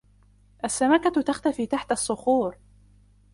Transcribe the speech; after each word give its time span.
السمكة 0.65 1.21
تختفي 1.21 1.65
تحت 1.67 1.91
الصخور. 1.91 2.57